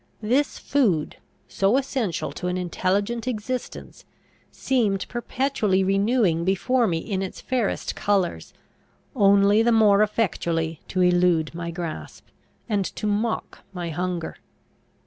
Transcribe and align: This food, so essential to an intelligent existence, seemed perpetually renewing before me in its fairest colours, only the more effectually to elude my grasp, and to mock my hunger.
This 0.23 0.57
food, 0.57 1.17
so 1.47 1.77
essential 1.77 2.31
to 2.31 2.47
an 2.47 2.57
intelligent 2.57 3.27
existence, 3.27 4.03
seemed 4.51 5.07
perpetually 5.09 5.83
renewing 5.83 6.43
before 6.43 6.87
me 6.87 6.97
in 6.97 7.21
its 7.21 7.39
fairest 7.39 7.95
colours, 7.95 8.51
only 9.15 9.61
the 9.61 9.71
more 9.71 10.01
effectually 10.01 10.79
to 10.87 11.01
elude 11.01 11.53
my 11.53 11.69
grasp, 11.69 12.25
and 12.67 12.83
to 12.83 13.05
mock 13.05 13.59
my 13.73 13.91
hunger. 13.91 14.37